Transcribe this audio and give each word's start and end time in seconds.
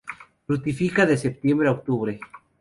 Fructifica 0.47 1.05
de 1.05 1.15
septiembre 1.15 1.67
a 1.69 1.73
octubre. 1.73 2.19